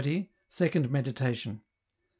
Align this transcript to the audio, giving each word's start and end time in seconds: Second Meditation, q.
Second 0.49 0.89
Meditation, 0.89 1.57
q. 1.57 1.63